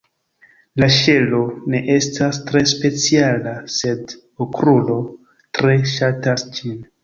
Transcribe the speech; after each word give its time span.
La 0.83 0.87
ŝelo 0.95 1.41
ne 1.73 1.81
estas 1.97 2.41
tre 2.49 2.63
speciala, 2.73 3.55
sed 3.77 4.19
Okrulo 4.49 4.99
tre 5.61 5.81
ŝatas 5.97 6.51
ĝin. 6.61 6.79